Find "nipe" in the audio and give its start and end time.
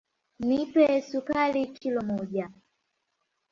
0.47-0.85